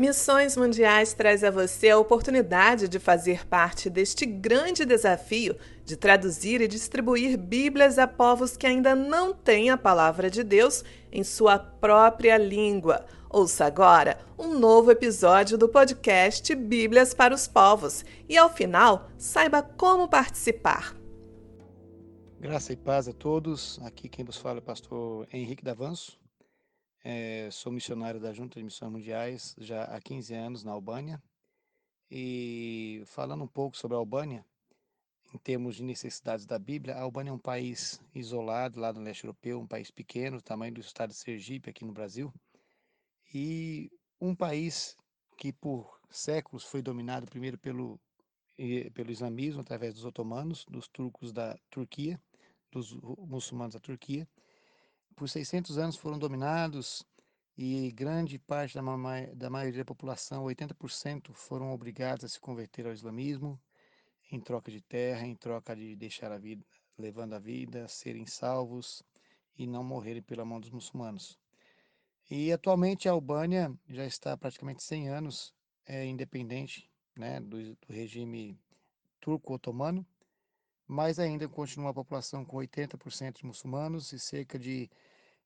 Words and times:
Missões 0.00 0.56
Mundiais 0.56 1.12
traz 1.12 1.44
a 1.44 1.50
você 1.50 1.90
a 1.90 1.98
oportunidade 1.98 2.88
de 2.88 2.98
fazer 2.98 3.46
parte 3.46 3.90
deste 3.90 4.24
grande 4.24 4.86
desafio 4.86 5.58
de 5.84 5.94
traduzir 5.94 6.62
e 6.62 6.66
distribuir 6.66 7.36
Bíblias 7.36 7.98
a 7.98 8.08
povos 8.08 8.56
que 8.56 8.66
ainda 8.66 8.94
não 8.94 9.34
têm 9.34 9.68
a 9.68 9.76
palavra 9.76 10.30
de 10.30 10.42
Deus 10.42 10.82
em 11.12 11.22
sua 11.22 11.58
própria 11.58 12.38
língua. 12.38 13.04
Ouça 13.28 13.66
agora 13.66 14.18
um 14.38 14.58
novo 14.58 14.90
episódio 14.90 15.58
do 15.58 15.68
podcast 15.68 16.54
Bíblias 16.54 17.12
para 17.12 17.34
os 17.34 17.46
Povos 17.46 18.02
e, 18.26 18.38
ao 18.38 18.48
final, 18.48 19.10
saiba 19.18 19.62
como 19.62 20.08
participar. 20.08 20.96
Graça 22.40 22.72
e 22.72 22.76
paz 22.76 23.06
a 23.06 23.12
todos. 23.12 23.78
Aqui 23.82 24.08
quem 24.08 24.24
vos 24.24 24.38
fala 24.38 24.60
é 24.60 24.60
o 24.60 24.62
pastor 24.62 25.28
Henrique 25.30 25.62
Davanço. 25.62 26.18
É, 27.02 27.50
sou 27.50 27.72
missionário 27.72 28.20
da 28.20 28.30
Junta 28.30 28.58
de 28.58 28.64
Missões 28.64 28.92
Mundiais 28.92 29.56
já 29.58 29.84
há 29.84 29.98
15 29.98 30.34
anos 30.34 30.64
na 30.64 30.72
Albânia. 30.72 31.22
E 32.10 33.02
falando 33.06 33.42
um 33.42 33.48
pouco 33.48 33.74
sobre 33.76 33.96
a 33.96 33.98
Albânia, 33.98 34.44
em 35.32 35.38
termos 35.38 35.76
de 35.76 35.82
necessidades 35.82 36.44
da 36.44 36.58
Bíblia, 36.58 36.96
a 36.96 37.00
Albânia 37.00 37.30
é 37.30 37.32
um 37.32 37.38
país 37.38 38.02
isolado 38.14 38.78
lá 38.78 38.92
no 38.92 39.00
leste 39.00 39.24
europeu, 39.24 39.60
um 39.60 39.66
país 39.66 39.90
pequeno, 39.90 40.42
tamanho 40.42 40.74
do 40.74 40.80
estado 40.80 41.10
de 41.10 41.16
Sergipe 41.16 41.70
aqui 41.70 41.86
no 41.86 41.92
Brasil, 41.92 42.34
e 43.32 43.90
um 44.20 44.34
país 44.34 44.94
que 45.38 45.52
por 45.52 46.00
séculos 46.10 46.64
foi 46.64 46.82
dominado 46.82 47.26
primeiro 47.26 47.56
pelo, 47.56 47.98
pelo 48.92 49.10
islamismo, 49.10 49.62
através 49.62 49.94
dos 49.94 50.04
otomanos, 50.04 50.66
dos 50.68 50.86
turcos 50.88 51.32
da 51.32 51.56
Turquia, 51.70 52.20
dos 52.70 52.92
muçulmanos 52.92 53.74
da 53.74 53.80
Turquia, 53.80 54.28
por 55.20 55.28
600 55.28 55.76
anos 55.76 55.96
foram 55.96 56.18
dominados 56.18 57.06
e 57.54 57.92
grande 57.92 58.38
parte 58.38 58.74
da, 58.74 58.80
ma 58.80 59.20
da 59.34 59.50
maioria 59.50 59.80
da 59.80 59.84
população, 59.84 60.44
80%, 60.44 61.34
foram 61.34 61.74
obrigados 61.74 62.24
a 62.24 62.28
se 62.28 62.40
converter 62.40 62.86
ao 62.86 62.92
islamismo 62.94 63.60
em 64.32 64.40
troca 64.40 64.70
de 64.70 64.80
terra, 64.80 65.26
em 65.26 65.36
troca 65.36 65.76
de 65.76 65.94
deixar 65.94 66.32
a 66.32 66.38
vida, 66.38 66.64
levando 66.96 67.34
a 67.34 67.38
vida, 67.38 67.86
serem 67.86 68.24
salvos 68.24 69.02
e 69.58 69.66
não 69.66 69.84
morrerem 69.84 70.22
pela 70.22 70.42
mão 70.42 70.58
dos 70.58 70.70
muçulmanos. 70.70 71.38
E 72.30 72.50
atualmente 72.50 73.06
a 73.06 73.12
Albânia 73.12 73.78
já 73.90 74.06
está 74.06 74.38
praticamente 74.38 74.82
100 74.82 75.10
anos 75.10 75.54
é, 75.84 76.06
independente 76.06 76.90
né, 77.14 77.40
do, 77.40 77.76
do 77.76 77.92
regime 77.92 78.58
turco-otomano, 79.20 80.02
mas 80.88 81.18
ainda 81.18 81.46
continua 81.46 81.90
a 81.90 81.94
população 81.94 82.42
com 82.42 82.56
80% 82.56 83.40
de 83.40 83.44
muçulmanos 83.44 84.14
e 84.14 84.18
cerca 84.18 84.58
de 84.58 84.90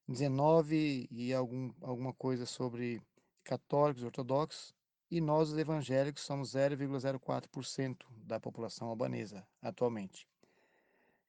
19 0.06 1.08
e 1.10 1.32
algum, 1.32 1.72
alguma 1.80 2.12
coisa 2.12 2.44
sobre 2.44 3.00
católicos 3.42 4.02
ortodoxos, 4.02 4.74
e 5.10 5.20
nós, 5.20 5.50
os 5.50 5.58
evangélicos, 5.58 6.22
somos 6.22 6.54
0,04% 6.54 8.04
da 8.24 8.40
população 8.40 8.88
albanesa 8.88 9.46
atualmente. 9.62 10.26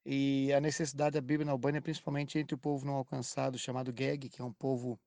E 0.06 0.52
a 0.54 0.60
necessidade 0.60 1.14
da 1.16 1.22
Bíblia 1.22 1.46
na 1.46 1.52
Albânia, 1.52 1.82
principalmente 1.82 2.38
entre 2.38 2.56
o 2.56 2.58
povo 2.58 2.86
não 2.86 2.96
alcançado, 2.96 3.58
chamado 3.58 3.94
Geg, 3.96 4.30
que 4.30 4.42
é 4.42 4.46
um 4.46 4.54
povo 4.54 5.00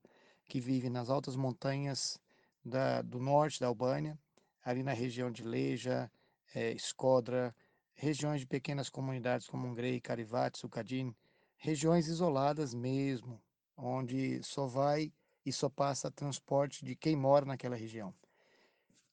que 0.44 0.60
vive 0.60 0.88
nas 0.88 1.10
altas 1.10 1.36
montanhas 1.36 2.19
da, 2.64 3.03
do 3.03 3.19
norte 3.19 3.60
da 3.60 3.66
Albânia, 3.66 4.19
ali 4.64 4.82
na 4.82 4.92
região 4.92 5.30
de 5.30 5.42
Leja, 5.44 6.10
é, 6.55 6.72
Skodra, 6.72 7.55
regiões 7.94 8.41
de 8.41 8.47
pequenas 8.47 8.88
comunidades 8.88 9.48
como 9.48 9.66
Ungrei, 9.66 10.00
Karivati, 10.00 10.58
Sukadin, 10.58 11.14
regiões 11.56 12.06
isoladas 12.06 12.75
mesmo, 12.75 13.41
onde 13.78 14.42
só 14.42 14.66
vai 14.66 15.12
e 15.46 15.52
só 15.52 15.68
passa 15.68 16.10
transporte 16.10 16.84
de 16.84 16.96
quem 16.96 17.16
mora 17.16 17.46
naquela 17.46 17.76
região. 17.76 18.12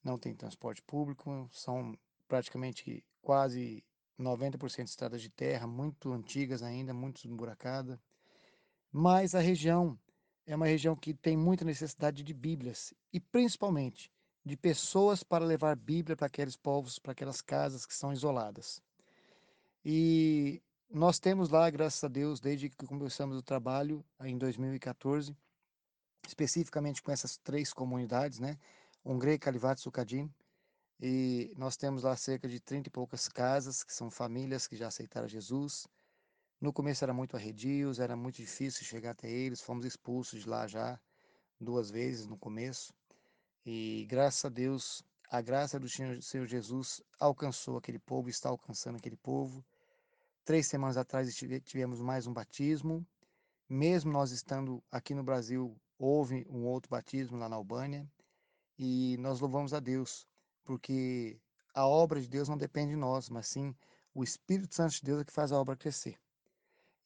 Não 0.04 0.18
tem 0.18 0.36
transporte 0.36 0.82
público, 0.82 1.48
são 1.52 1.98
praticamente 2.28 3.06
quase 3.22 3.84
90% 4.20 4.84
de 4.84 4.90
estradas 4.90 5.22
de 5.22 5.30
terra, 5.30 5.68
muito 5.68 6.12
antigas 6.12 6.64
ainda, 6.64 6.94
muito 6.94 7.26
esburacadas. 7.26 8.00
Mas 8.92 9.36
a 9.36 9.40
região 9.40 9.98
é 10.46 10.56
uma 10.56 10.68
região 10.68 10.96
que 10.96 11.14
tem 11.14 11.38
muita 11.38 11.64
necessidade 11.64 12.24
de 12.24 12.34
Bíblias 12.34 12.94
e 13.14 13.20
principalmente 13.20 14.12
de 14.44 14.56
pessoas 14.56 15.24
para 15.24 15.44
levar 15.44 15.76
Bíblia 15.76 16.16
para 16.16 16.28
aqueles 16.28 16.56
povos, 16.56 17.00
para 17.00 17.12
aquelas 17.12 17.42
casas 17.42 17.86
que 17.86 17.96
são 17.96 18.14
isoladas. 18.14 18.82
E 19.84 20.62
nós 20.96 21.20
temos 21.20 21.50
lá, 21.50 21.70
graças 21.70 22.02
a 22.06 22.08
Deus, 22.08 22.40
desde 22.40 22.70
que 22.70 22.86
começamos 22.86 23.36
o 23.36 23.44
trabalho 23.44 24.02
em 24.22 24.38
2014, 24.38 25.36
especificamente 26.26 27.04
com 27.04 27.12
essas 27.12 27.36
três 27.36 27.74
comunidades, 27.74 28.40
né? 28.40 28.58
Ungrei, 29.04 29.38
Calivat, 29.38 29.78
Sucadim, 29.82 30.34
e 30.98 31.54
nós 31.58 31.76
temos 31.76 32.04
lá 32.04 32.16
cerca 32.16 32.48
de 32.48 32.62
30 32.62 32.88
e 32.88 32.92
poucas 32.92 33.28
casas, 33.28 33.84
que 33.84 33.94
são 33.94 34.10
famílias 34.10 34.68
que 34.68 34.78
já 34.78 34.88
aceitaram 34.88 35.28
Jesus. 35.28 35.86
No 36.62 36.72
começo 36.72 37.04
era 37.04 37.14
muito 37.14 37.36
arredios, 37.36 38.00
era 38.00 38.16
muito 38.16 38.38
difícil 38.38 38.86
chegar 38.86 39.12
até 39.12 39.30
eles, 39.30 39.60
fomos 39.60 39.84
expulsos 39.84 40.44
de 40.44 40.50
lá 40.50 40.66
já 40.66 40.98
duas 41.60 41.92
vezes 41.92 42.26
no 42.26 42.38
começo. 42.38 42.94
E 43.66 44.06
graças 44.10 44.46
a 44.46 44.50
Deus, 44.50 45.04
a 45.30 45.42
graça 45.42 45.78
do 45.78 45.90
Senhor 45.90 46.48
Jesus 46.48 47.02
alcançou 47.20 47.76
aquele 47.76 48.00
povo, 48.00 48.30
está 48.30 48.48
alcançando 48.48 48.96
aquele 48.96 49.18
povo. 49.18 49.62
Três 50.46 50.68
semanas 50.68 50.96
atrás 50.96 51.36
tivemos 51.36 52.00
mais 52.00 52.28
um 52.28 52.32
batismo. 52.32 53.04
Mesmo 53.68 54.12
nós 54.12 54.30
estando 54.30 54.84
aqui 54.92 55.16
no 55.16 55.24
Brasil, 55.24 55.76
houve 55.98 56.46
um 56.48 56.66
outro 56.66 56.88
batismo 56.88 57.36
lá 57.36 57.50
na 57.50 57.56
Albânia. 57.56 58.08
E 58.78 59.18
nós 59.18 59.40
louvamos 59.40 59.74
a 59.74 59.80
Deus, 59.80 60.28
porque 60.64 61.40
a 61.74 61.88
obra 61.88 62.22
de 62.22 62.28
Deus 62.28 62.48
não 62.48 62.60
depende 62.60 62.92
de 62.92 62.96
nós, 62.96 63.28
mas 63.28 63.48
sim 63.48 63.76
o 64.14 64.24
Espírito 64.24 64.76
Santo 64.76 64.94
de 64.94 65.02
Deus 65.02 65.22
é 65.22 65.26
que 65.26 65.34
faz 65.34 65.52
a 65.52 65.60
obra 65.60 65.76
crescer. 65.76 66.16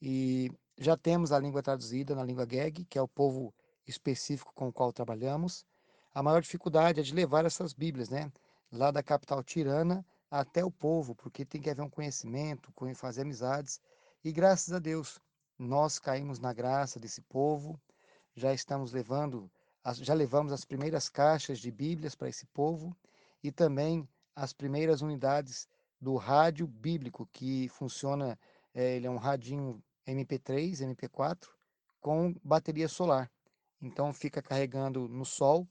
E 0.02 0.52
já 0.78 0.98
temos 0.98 1.32
a 1.32 1.40
língua 1.40 1.64
traduzida 1.64 2.14
na 2.14 2.26
língua 2.26 2.46
Geg, 2.46 2.84
que 2.84 2.98
é 2.98 3.02
o 3.02 3.08
povo 3.08 3.54
específico 3.88 4.52
com 4.54 4.68
o 4.68 4.74
qual 4.74 4.92
trabalhamos. 4.92 5.66
A 6.14 6.22
maior 6.22 6.42
dificuldade 6.42 7.00
é 7.00 7.04
de 7.04 7.14
levar 7.14 7.46
essas 7.46 7.72
Bíblias, 7.72 8.10
né? 8.10 8.30
Lá 8.70 8.92
da 8.92 9.02
capital 9.02 9.42
Tirana 9.42 10.06
até 10.30 10.64
o 10.64 10.72
povo, 10.72 11.16
porque 11.16 11.46
tem 11.46 11.62
que 11.62 11.70
haver 11.70 11.82
um 11.82 11.90
conhecimento, 11.90 12.72
fazer 12.96 13.22
amizades. 13.22 13.80
E 14.24 14.32
graças 14.32 14.74
a 14.74 14.80
Deus, 14.80 15.20
nós 15.58 16.00
caímos 16.00 16.40
na 16.40 16.54
graça 16.54 17.00
desse 17.00 17.22
povo, 17.22 17.80
já 18.36 18.54
estamos 18.54 18.92
levando, 18.92 19.50
já 19.96 20.14
levamos 20.14 20.52
as 20.52 20.64
primeiras 20.64 21.10
caixas 21.10 21.60
de 21.60 21.72
Bíblias 21.72 22.16
para 22.16 22.30
esse 22.30 22.46
povo 22.48 22.96
e 23.44 23.52
também 23.52 24.08
as 24.36 24.54
primeiras 24.54 25.02
unidades 25.02 25.68
do 26.00 26.16
rádio 26.16 26.66
bíblico, 26.66 27.28
que 27.28 27.68
funciona, 27.70 28.40
é, 28.74 28.96
ele 28.96 29.08
é 29.08 29.10
um 29.10 29.18
radinho 29.18 29.84
MP3, 30.08 30.96
MP4, 30.96 31.48
com 32.00 32.34
bateria 32.44 32.88
solar. 32.88 33.30
Então 33.82 34.14
fica 34.14 34.42
carregando 34.42 35.08
no 35.10 35.26
sol 35.26 35.68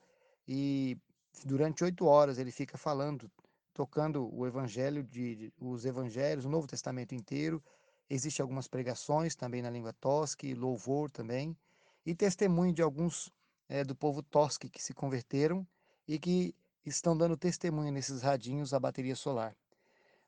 e 0.46 0.98
durante 1.44 1.84
oito 1.84 2.04
horas 2.04 2.38
ele 2.38 2.50
fica 2.50 2.76
falando 2.76 3.30
tocando 3.78 4.28
o 4.34 4.44
evangelho 4.44 5.04
de, 5.04 5.36
de, 5.36 5.52
os 5.56 5.84
evangelhos, 5.84 6.44
o 6.44 6.48
Novo 6.48 6.66
Testamento 6.66 7.14
inteiro. 7.14 7.62
Existem 8.10 8.42
algumas 8.42 8.66
pregações 8.66 9.36
também 9.36 9.62
na 9.62 9.70
língua 9.70 9.92
tosque, 9.92 10.52
louvor 10.52 11.08
também, 11.12 11.56
e 12.04 12.12
testemunho 12.12 12.72
de 12.72 12.82
alguns 12.82 13.32
é, 13.68 13.84
do 13.84 13.94
povo 13.94 14.20
tosque 14.20 14.68
que 14.68 14.82
se 14.82 14.92
converteram 14.92 15.64
e 16.08 16.18
que 16.18 16.56
estão 16.84 17.16
dando 17.16 17.36
testemunho 17.36 17.92
nesses 17.92 18.20
radinhos 18.20 18.74
à 18.74 18.80
bateria 18.80 19.14
solar. 19.14 19.56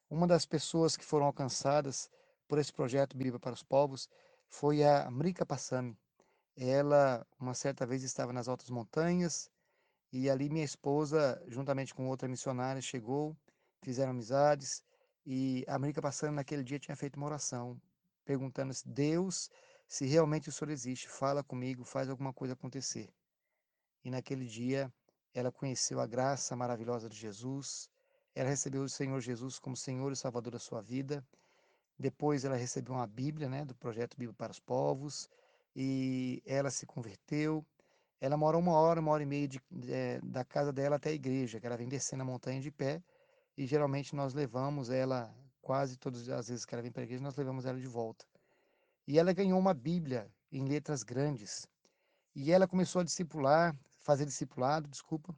Uma 0.09 0.29
das 0.29 0.47
pessoas 0.47 0.97
que 0.97 1.05
foram 1.05 1.27
alcançadas 1.27 2.09
por 2.47 2.57
esse 2.57 2.73
projeto 2.73 3.17
Bíblia 3.17 3.41
para 3.41 3.55
os 3.55 3.65
Povos 3.65 4.09
foi 4.49 4.85
a 4.85 5.11
Mrika 5.11 5.45
Passami. 5.45 5.99
Ela, 6.57 7.27
uma 7.37 7.55
certa 7.55 7.85
vez, 7.85 8.05
estava 8.05 8.33
nas 8.33 8.47
altas 8.47 8.71
montanhas, 8.71 9.51
e 10.13 10.29
ali 10.29 10.49
minha 10.49 10.65
esposa, 10.65 11.41
juntamente 11.47 11.95
com 11.95 12.09
outra 12.09 12.29
missionária, 12.29 12.83
chegou, 12.83 13.37
fizeram 13.83 14.11
amizades 14.11 14.83
e 15.25 15.65
a 15.69 15.75
América 15.75 16.03
passando 16.03 16.35
naquele 16.35 16.65
dia 16.65 16.79
tinha 16.79 16.97
feito 16.97 17.17
uma 17.17 17.27
oração, 17.27 17.81
perguntando 18.25 18.75
se 18.75 18.89
Deus, 18.89 19.51
se 19.87 20.07
realmente 20.07 20.49
o 20.49 20.53
Senhor 20.53 20.71
existe, 20.71 21.09
fala 21.09 21.43
comigo, 21.43 21.85
faz 21.85 22.09
alguma 22.09 22.33
coisa 22.33 22.55
acontecer. 22.55 23.09
E 24.05 24.11
naquele 24.11 24.47
dia 24.47 24.93
ela 25.33 25.53
conheceu 25.53 26.01
a 26.01 26.07
graça 26.07 26.57
maravilhosa 26.57 27.09
de 27.09 27.17
Jesus, 27.17 27.89
ela 28.35 28.49
recebeu 28.49 28.83
o 28.83 28.89
Senhor 28.89 29.21
Jesus 29.21 29.59
como 29.59 29.77
Senhor 29.77 30.11
e 30.13 30.17
Salvador 30.17 30.53
da 30.53 30.59
sua 30.59 30.81
vida. 30.81 31.25
Depois 31.99 32.45
ela 32.45 32.57
recebeu 32.57 32.95
uma 32.95 33.07
Bíblia, 33.07 33.49
né, 33.49 33.65
do 33.65 33.75
projeto 33.75 34.17
Bíblia 34.17 34.35
para 34.37 34.53
os 34.53 34.59
Povos, 34.59 35.29
e 35.77 36.43
ela 36.47 36.71
se 36.71 36.87
converteu 36.87 37.65
ela 38.21 38.37
mora 38.37 38.59
uma 38.59 38.73
hora, 38.73 39.01
uma 39.01 39.13
hora 39.13 39.23
e 39.23 39.27
meia 39.27 39.49
de, 39.49 39.61
é, 39.89 40.21
da 40.23 40.45
casa 40.45 40.73
dela 40.73 40.97
até 40.97 41.11
a 41.11 41.13
igreja, 41.13 41.59
que 41.59 41.67
ela 41.67 41.77
vem 41.77 41.89
descendo 41.89 42.23
a 42.23 42.27
montanha 42.27 42.61
de 42.61 42.71
pé, 42.71 43.03
e 43.57 43.67
geralmente 43.67 44.15
nós 44.15 44.35
levamos 44.35 44.91
ela, 44.91 45.35
quase 45.63 45.97
todas 45.97 46.29
as 46.29 46.49
vezes 46.49 46.65
que 46.65 46.75
ela 46.75 46.83
vem 46.83 46.93
para 46.93 47.03
a 47.03 47.05
igreja, 47.05 47.23
nós 47.23 47.37
levamos 47.37 47.65
ela 47.65 47.79
de 47.79 47.87
volta. 47.87 48.27
E 49.07 49.19
ela 49.19 49.33
ganhou 49.33 49.59
uma 49.59 49.73
Bíblia 49.73 50.31
em 50.53 50.67
letras 50.67 51.03
grandes. 51.03 51.67
E 52.35 52.53
ela 52.53 52.69
começou 52.69 53.01
a 53.01 53.05
discipular, 53.05 53.75
fazer 54.01 54.27
discipulado, 54.27 54.89
desculpa. 54.89 55.35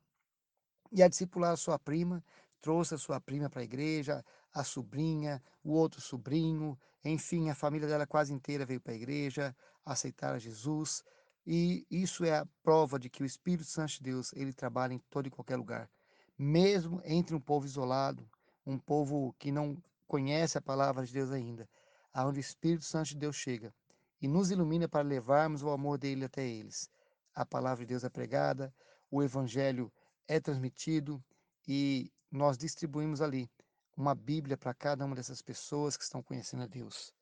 e 0.90 1.02
a 1.02 1.08
discipular 1.08 1.52
a 1.52 1.56
sua 1.56 1.78
prima, 1.78 2.22
trouxe 2.60 2.94
a 2.94 2.98
sua 2.98 3.20
prima 3.20 3.48
para 3.48 3.60
a 3.60 3.64
igreja, 3.64 4.24
a 4.52 4.62
sobrinha, 4.62 5.42
o 5.64 5.72
outro 5.72 6.00
sobrinho, 6.00 6.78
enfim, 7.04 7.48
a 7.48 7.54
família 7.54 7.88
dela 7.88 8.06
quase 8.06 8.32
inteira 8.32 8.66
veio 8.66 8.80
para 8.80 8.92
a 8.92 8.96
igreja, 8.96 9.56
aceitar 9.84 10.38
Jesus, 10.38 11.02
e 11.46 11.84
isso 11.90 12.24
é 12.24 12.38
a 12.38 12.46
prova 12.62 12.98
de 12.98 13.10
que 13.10 13.22
o 13.22 13.26
Espírito 13.26 13.64
Santo 13.64 13.94
de 13.94 14.02
Deus, 14.02 14.32
ele 14.34 14.52
trabalha 14.52 14.94
em 14.94 14.98
todo 15.10 15.26
e 15.26 15.30
qualquer 15.30 15.56
lugar, 15.56 15.90
mesmo 16.38 17.00
entre 17.04 17.34
um 17.34 17.40
povo 17.40 17.66
isolado, 17.66 18.28
um 18.64 18.78
povo 18.78 19.34
que 19.38 19.50
não 19.50 19.76
conhece 20.06 20.56
a 20.56 20.62
palavra 20.62 21.04
de 21.04 21.12
Deus 21.12 21.30
ainda, 21.30 21.68
aonde 22.12 22.38
o 22.38 22.40
Espírito 22.40 22.84
Santo 22.84 23.08
de 23.08 23.16
Deus 23.16 23.36
chega 23.36 23.74
e 24.20 24.28
nos 24.28 24.50
ilumina 24.50 24.88
para 24.88 25.02
levarmos 25.02 25.62
o 25.62 25.70
amor 25.70 25.98
dele 25.98 26.24
até 26.24 26.46
eles. 26.46 26.88
A 27.34 27.44
palavra 27.44 27.84
de 27.84 27.88
Deus 27.88 28.04
é 28.04 28.08
pregada, 28.08 28.72
o 29.10 29.22
evangelho 29.22 29.92
é 30.28 30.38
transmitido 30.38 31.22
e 31.66 32.12
nós 32.30 32.56
distribuímos 32.56 33.20
ali 33.20 33.50
uma 33.96 34.14
Bíblia 34.14 34.56
para 34.56 34.72
cada 34.72 35.04
uma 35.04 35.16
dessas 35.16 35.42
pessoas 35.42 35.96
que 35.96 36.04
estão 36.04 36.22
conhecendo 36.22 36.62
a 36.62 36.66
Deus. 36.66 37.12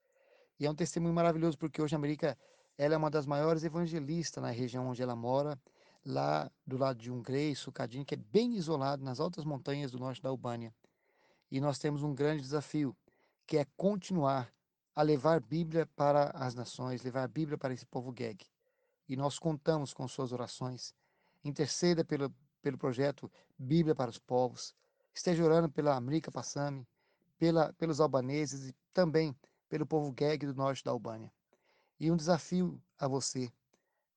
E 0.59 0.67
é 0.67 0.71
um 0.71 0.75
testemunho 0.75 1.15
maravilhoso 1.15 1.57
porque 1.57 1.81
hoje 1.81 1.95
a 1.95 1.99
América 1.99 2.37
ela 2.81 2.95
é 2.95 2.97
uma 2.97 3.11
das 3.11 3.27
maiores 3.27 3.63
evangelistas 3.63 4.43
na 4.43 4.49
região 4.49 4.89
onde 4.89 5.03
ela 5.03 5.15
mora, 5.15 5.61
lá 6.03 6.51
do 6.67 6.79
lado 6.79 6.99
de 6.99 7.13
Ungrei, 7.13 7.55
Sucadinho, 7.55 8.07
que 8.07 8.15
é 8.15 8.17
bem 8.17 8.55
isolado 8.55 9.05
nas 9.05 9.21
altas 9.21 9.45
montanhas 9.45 9.91
do 9.91 9.99
norte 9.99 10.23
da 10.23 10.31
Albânia. 10.31 10.75
E 11.51 11.61
nós 11.61 11.79
temos 11.79 12.03
um 12.03 12.15
grande 12.15 12.41
desafio, 12.41 12.97
que 13.47 13.59
é 13.59 13.67
continuar 13.77 14.51
a 14.97 15.03
levar 15.03 15.43
Bíblia 15.43 15.85
para 15.95 16.31
as 16.31 16.55
nações, 16.55 17.03
levar 17.03 17.29
Bíblia 17.29 17.59
para 17.59 17.75
esse 17.75 17.85
povo 17.85 18.11
gag. 18.13 18.47
E 19.07 19.15
nós 19.15 19.39
contamos 19.39 19.93
com 19.93 20.09
suas 20.09 20.33
orações. 20.33 20.95
Interceda 21.45 22.03
pelo, 22.03 22.35
pelo 22.63 22.79
projeto 22.79 23.31
Bíblia 23.59 23.95
para 23.95 24.09
os 24.09 24.19
Povos. 24.19 24.75
Esteja 25.13 25.45
orando 25.45 25.69
pela 25.69 25.97
América 25.97 26.33
Passami, 26.33 26.89
pela, 27.37 27.75
pelos 27.75 28.01
albaneses 28.01 28.71
e 28.71 28.75
também 28.95 29.37
pelo 29.69 29.85
povo 29.85 30.11
gag 30.13 30.47
do 30.47 30.55
norte 30.55 30.83
da 30.83 30.93
Albânia. 30.93 31.31
E 32.01 32.11
um 32.11 32.17
desafio 32.17 32.83
a 32.99 33.07
você. 33.07 33.53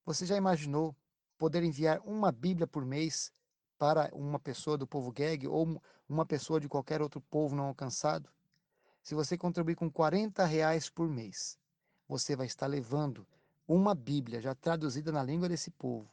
Você 0.05 0.25
já 0.25 0.37
imaginou 0.37 0.95
poder 1.37 1.63
enviar 1.63 1.99
uma 2.05 2.31
Bíblia 2.31 2.65
por 2.65 2.85
mês 2.85 3.31
para 3.77 4.09
uma 4.13 4.39
pessoa 4.39 4.77
do 4.77 4.87
povo 4.87 5.13
Geg 5.15 5.45
ou 5.47 5.79
uma 6.07 6.25
pessoa 6.25 6.59
de 6.59 6.69
qualquer 6.69 7.01
outro 7.01 7.19
povo 7.19 7.55
não 7.55 7.65
alcançado? 7.65 8.29
Se 9.01 9.13
você 9.13 9.37
contribuir 9.37 9.75
com 9.75 9.91
40 9.91 10.45
reais 10.45 10.89
por 10.89 11.09
mês, 11.09 11.59
você 12.07 12.35
vai 12.35 12.45
estar 12.45 12.67
levando 12.67 13.27
uma 13.67 13.93
Bíblia 13.93 14.39
já 14.39 14.55
traduzida 14.55 15.11
na 15.11 15.21
língua 15.21 15.49
desse 15.49 15.69
povo 15.69 16.09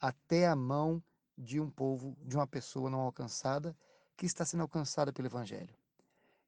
até 0.00 0.46
a 0.46 0.56
mão 0.56 1.02
de 1.36 1.60
um 1.60 1.70
povo, 1.70 2.16
de 2.22 2.36
uma 2.36 2.46
pessoa 2.46 2.90
não 2.90 3.00
alcançada 3.00 3.76
que 4.16 4.26
está 4.26 4.44
sendo 4.44 4.62
alcançada 4.62 5.12
pelo 5.12 5.28
Evangelho. 5.28 5.74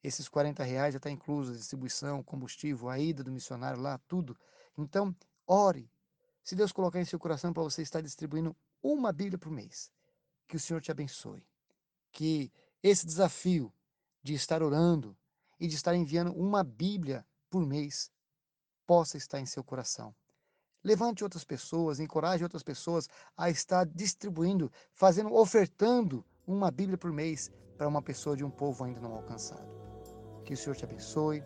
Esses 0.02 0.28
40 0.28 0.62
reais 0.62 0.94
já 0.94 0.98
está 0.98 1.10
incluso 1.10 1.52
a 1.52 1.56
distribuição, 1.56 2.22
combustível, 2.22 2.88
a 2.88 2.98
ida 2.98 3.24
do 3.24 3.32
missionário 3.32 3.80
lá, 3.80 3.98
tudo. 4.06 4.36
Então, 4.76 5.14
ore. 5.46 5.90
Se 6.42 6.54
Deus 6.54 6.72
colocar 6.72 7.00
em 7.00 7.04
seu 7.04 7.18
coração 7.18 7.52
para 7.52 7.62
você 7.62 7.82
estar 7.82 8.00
distribuindo 8.00 8.56
uma 8.82 9.12
Bíblia 9.12 9.38
por 9.38 9.50
mês, 9.50 9.90
que 10.46 10.56
o 10.56 10.60
Senhor 10.60 10.80
te 10.80 10.90
abençoe. 10.90 11.44
Que 12.12 12.50
esse 12.82 13.04
desafio 13.04 13.72
de 14.22 14.34
estar 14.34 14.62
orando 14.62 15.16
e 15.58 15.66
de 15.66 15.74
estar 15.74 15.94
enviando 15.94 16.32
uma 16.32 16.62
Bíblia 16.62 17.26
por 17.50 17.66
mês 17.66 18.10
possa 18.86 19.16
estar 19.16 19.40
em 19.40 19.46
seu 19.46 19.62
coração. 19.62 20.14
Levante 20.82 21.24
outras 21.24 21.44
pessoas, 21.44 21.98
encoraje 21.98 22.44
outras 22.44 22.62
pessoas 22.62 23.08
a 23.36 23.50
estar 23.50 23.84
distribuindo, 23.84 24.70
fazendo, 24.94 25.34
ofertando 25.34 26.24
uma 26.46 26.70
Bíblia 26.70 26.96
por 26.96 27.12
mês 27.12 27.50
para 27.76 27.88
uma 27.88 28.00
pessoa 28.00 28.36
de 28.36 28.44
um 28.44 28.50
povo 28.50 28.84
ainda 28.84 29.00
não 29.00 29.12
alcançado. 29.12 29.77
Que 30.48 30.54
o 30.54 30.56
Senhor 30.56 30.74
te 30.74 30.84
abençoe, 30.86 31.44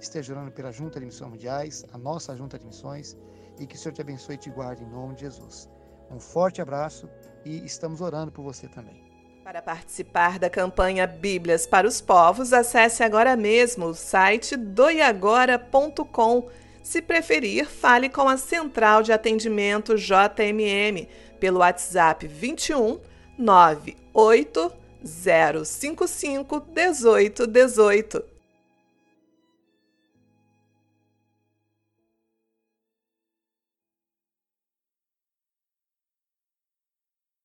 esteja 0.00 0.32
orando 0.32 0.50
pela 0.50 0.72
Junta 0.72 0.98
de 0.98 1.06
Missões 1.06 1.30
Mundiais, 1.30 1.84
a 1.92 1.96
nossa 1.96 2.34
Junta 2.34 2.58
de 2.58 2.66
Missões, 2.66 3.16
e 3.60 3.64
que 3.64 3.76
o 3.76 3.78
Senhor 3.78 3.94
te 3.94 4.00
abençoe 4.00 4.34
e 4.34 4.38
te 4.38 4.50
guarde 4.50 4.82
em 4.82 4.88
nome 4.88 5.14
de 5.14 5.20
Jesus. 5.20 5.70
Um 6.10 6.18
forte 6.18 6.60
abraço 6.60 7.08
e 7.44 7.64
estamos 7.64 8.00
orando 8.00 8.32
por 8.32 8.42
você 8.42 8.66
também. 8.66 9.04
Para 9.44 9.62
participar 9.62 10.40
da 10.40 10.50
campanha 10.50 11.06
Bíblias 11.06 11.64
para 11.64 11.86
os 11.86 12.00
Povos, 12.00 12.52
acesse 12.52 13.04
agora 13.04 13.36
mesmo 13.36 13.86
o 13.86 13.94
site 13.94 14.56
doiagora.com. 14.56 16.48
Se 16.82 17.00
preferir, 17.00 17.66
fale 17.66 18.08
com 18.08 18.28
a 18.28 18.36
Central 18.36 19.04
de 19.04 19.12
Atendimento 19.12 19.94
JMM 19.94 21.06
pelo 21.38 21.60
WhatsApp 21.60 22.26
21 22.26 22.98
98 23.38 24.72
055 25.04 26.66
1818. 26.74 28.39